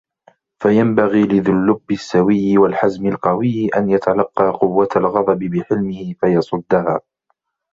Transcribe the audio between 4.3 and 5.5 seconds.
قُوَّةَ الْغَضَبِ